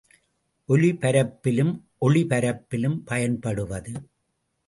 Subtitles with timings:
[0.69, 1.73] ஒலிபரப்பிலும்,
[2.01, 3.93] ஒளிபரப்பிலும் பயன்படுவது.